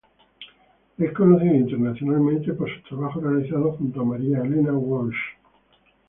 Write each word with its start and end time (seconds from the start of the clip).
Es 0.97 1.13
conocido 1.13 1.53
internacionalmente 1.53 2.53
por 2.53 2.67
sus 2.73 2.83
trabajos 2.85 3.21
realizados 3.23 3.77
junto 3.77 4.01
a 4.01 4.05
María 4.05 4.39
Elena 4.39 4.73
Walsh. 4.73 5.13